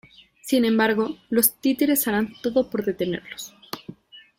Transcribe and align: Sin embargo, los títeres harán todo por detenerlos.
Sin 0.41 0.65
embargo, 0.65 1.15
los 1.29 1.53
títeres 1.61 2.07
harán 2.07 2.33
todo 2.41 2.71
por 2.71 2.83
detenerlos. 2.83 3.53